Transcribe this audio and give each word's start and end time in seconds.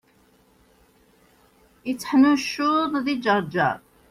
Yetteḥnuccuḍ 1.87 2.93
di 3.05 3.15
Ǧerǧer. 3.23 3.77